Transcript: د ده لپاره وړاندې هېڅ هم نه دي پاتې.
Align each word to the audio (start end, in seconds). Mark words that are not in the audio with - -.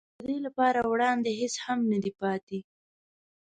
د 0.17 0.21
ده 0.27 0.37
لپاره 0.45 0.79
وړاندې 0.91 1.29
هېڅ 1.39 1.55
هم 1.65 1.79
نه 1.91 1.97
دي 2.03 2.11
پاتې. 2.19 2.59